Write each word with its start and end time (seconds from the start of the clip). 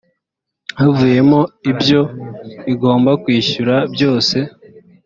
havuyemo 0.79 1.39
ibyo 1.71 2.01
igomba 2.73 3.11
kwishyura 3.23 3.75
byose 3.93 4.37